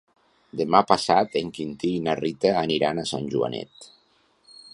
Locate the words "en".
1.43-1.51